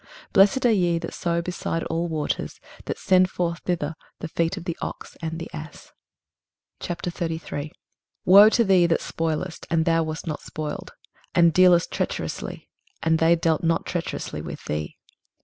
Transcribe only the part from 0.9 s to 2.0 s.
that sow beside